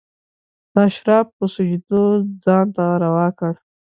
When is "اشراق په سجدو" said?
0.87-2.03